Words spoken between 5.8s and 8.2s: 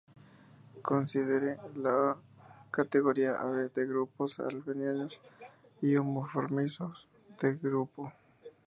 de homomorfismos de grupo.